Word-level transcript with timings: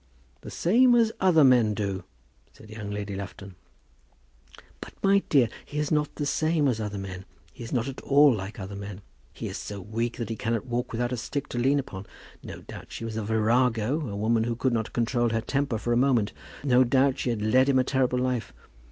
"The 0.41 0.49
same 0.49 0.95
as 0.95 1.11
other 1.21 1.43
men 1.43 1.75
do," 1.75 2.03
said 2.53 2.71
young 2.71 2.89
Lady 2.89 3.15
Lufton. 3.15 3.53
"But, 4.79 4.93
my 5.03 5.19
dear, 5.29 5.47
he 5.63 5.77
is 5.77 5.91
not 5.91 6.15
the 6.15 6.25
same 6.25 6.67
as 6.67 6.81
other 6.81 6.97
men. 6.97 7.23
He 7.53 7.63
is 7.63 7.71
not 7.71 7.87
at 7.87 8.01
all 8.01 8.33
like 8.33 8.59
other 8.59 8.75
men. 8.75 9.01
He 9.31 9.47
is 9.47 9.57
so 9.57 9.79
weak 9.79 10.17
that 10.17 10.29
he 10.29 10.35
cannot 10.35 10.65
walk 10.65 10.91
without 10.91 11.11
a 11.11 11.17
stick 11.17 11.47
to 11.49 11.59
lean 11.59 11.77
upon. 11.77 12.07
No 12.41 12.61
doubt 12.61 12.91
she 12.91 13.05
was 13.05 13.15
a 13.15 13.23
virago, 13.23 14.09
a 14.09 14.15
woman 14.15 14.45
who 14.45 14.55
could 14.55 14.73
not 14.73 14.91
control 14.91 15.29
her 15.29 15.41
temper 15.41 15.77
for 15.77 15.93
a 15.93 15.97
moment! 15.97 16.33
No 16.63 16.83
doubt 16.83 17.19
she 17.19 17.29
had 17.29 17.43
led 17.43 17.69
him 17.69 17.77
a 17.77 17.83
terrible 17.83 18.17
life! 18.17 18.51